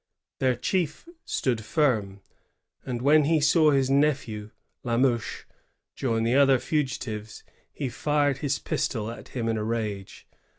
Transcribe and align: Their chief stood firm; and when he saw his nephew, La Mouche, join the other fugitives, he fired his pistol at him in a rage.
Their 0.39 0.55
chief 0.55 1.07
stood 1.25 1.63
firm; 1.63 2.21
and 2.83 3.03
when 3.03 3.25
he 3.25 3.39
saw 3.39 3.69
his 3.69 3.91
nephew, 3.91 4.49
La 4.83 4.97
Mouche, 4.97 5.45
join 5.95 6.23
the 6.23 6.33
other 6.33 6.57
fugitives, 6.57 7.43
he 7.71 7.87
fired 7.87 8.39
his 8.39 8.57
pistol 8.57 9.11
at 9.11 9.27
him 9.27 9.47
in 9.47 9.57
a 9.57 9.63
rage. 9.63 10.27